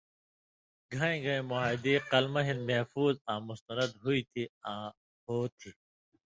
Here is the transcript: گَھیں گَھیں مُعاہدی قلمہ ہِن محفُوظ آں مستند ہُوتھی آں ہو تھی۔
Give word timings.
گَھیں 0.93 1.17
گَھیں 1.23 1.41
مُعاہدی 1.49 1.93
قلمہ 2.09 2.41
ہِن 2.45 2.59
محفُوظ 2.67 3.15
آں 3.31 3.39
مستند 3.47 3.91
ہُوتھی 4.01 4.43
آں 4.71 4.87
ہو 5.25 5.37
تھی۔ 5.57 5.69